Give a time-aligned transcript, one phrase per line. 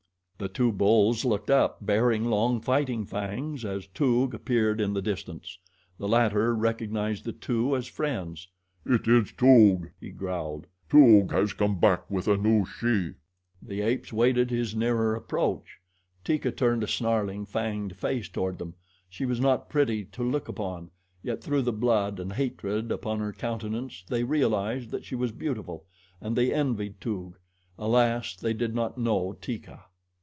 [0.41, 5.59] The two bulls looked up, baring long fighting fangs, as Toog appeared in the distance.
[5.99, 8.47] The latter recognized the two as friends.
[8.83, 10.65] "It is Toog," he growled.
[10.89, 13.11] "Toog has come back with a new she."
[13.61, 15.77] The apes waited his nearer approach.
[16.25, 18.73] Teeka turned a snarling, fanged face toward them.
[19.09, 20.89] She was not pretty to look upon,
[21.21, 25.85] yet through the blood and hatred upon her countenance they realized that she was beautiful,
[26.19, 27.35] and they envied Toog
[27.77, 28.35] alas!
[28.35, 29.81] they did not know Teeka.